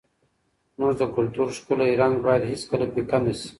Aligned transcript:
زموږ 0.73 0.91
د 1.01 1.03
کلتور 1.15 1.47
ښکلی 1.57 1.91
رنګ 2.01 2.15
باید 2.25 2.49
هېڅکله 2.51 2.85
پیکه 2.93 3.17
نه 3.23 3.33
سي. 3.39 3.49